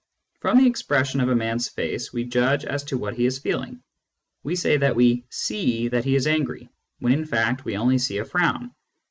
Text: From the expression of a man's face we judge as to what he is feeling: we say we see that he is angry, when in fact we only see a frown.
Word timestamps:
From 0.39 0.57
the 0.57 0.65
expression 0.65 1.21
of 1.21 1.29
a 1.29 1.35
man's 1.35 1.69
face 1.69 2.11
we 2.11 2.23
judge 2.23 2.65
as 2.65 2.83
to 2.85 2.97
what 2.97 3.13
he 3.15 3.27
is 3.27 3.37
feeling: 3.37 3.83
we 4.41 4.55
say 4.55 4.75
we 4.93 5.25
see 5.29 5.89
that 5.89 6.05
he 6.05 6.15
is 6.15 6.25
angry, 6.25 6.69
when 6.97 7.13
in 7.13 7.25
fact 7.27 7.65
we 7.65 7.77
only 7.77 7.99
see 7.99 8.17
a 8.17 8.25
frown. 8.25 8.73